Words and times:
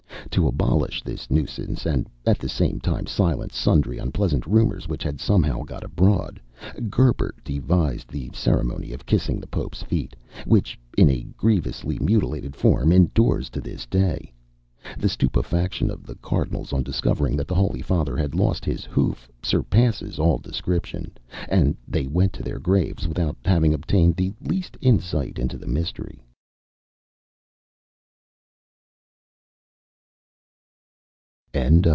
To 0.31 0.47
abolish 0.47 1.01
this 1.03 1.29
nuisance, 1.29 1.85
and 1.85 2.07
at 2.25 2.39
the 2.39 2.47
same 2.47 2.79
time 2.79 3.05
silence 3.05 3.53
sundry 3.53 3.97
unpleasant 3.97 4.45
rumours 4.45 4.87
which 4.87 5.03
had 5.03 5.19
somehow 5.19 5.63
got 5.63 5.83
abroad, 5.83 6.39
Gerbert 6.89 7.43
devised 7.43 8.07
the 8.09 8.29
ceremony 8.33 8.93
of 8.93 9.05
kissing 9.05 9.41
the 9.41 9.47
Pope's 9.47 9.83
feet, 9.83 10.15
which, 10.45 10.79
in 10.97 11.09
a 11.09 11.23
grievously 11.35 11.99
mutilated 11.99 12.55
form, 12.55 12.93
endures 12.93 13.49
to 13.49 13.59
this 13.59 13.85
day. 13.85 14.31
The 14.97 15.09
stupefaction 15.09 15.91
of 15.91 16.05
the 16.05 16.15
Cardinals 16.15 16.71
on 16.71 16.81
discovering 16.83 17.35
that 17.35 17.47
the 17.47 17.55
Holy 17.55 17.81
Father 17.81 18.15
had 18.15 18.33
lost 18.33 18.63
his 18.63 18.85
hoof 18.85 19.27
surpasses 19.43 20.17
all 20.17 20.37
description, 20.37 21.11
and 21.49 21.75
they 21.89 22.07
went 22.07 22.31
to 22.33 22.43
their 22.43 22.59
graves 22.59 23.05
without 23.05 23.35
having 23.43 23.73
obtained 23.73 24.15
the 24.15 24.31
least 24.39 24.77
insight 24.79 25.37
into 25.39 25.57
the 25.57 25.67
mystery. 25.67 26.23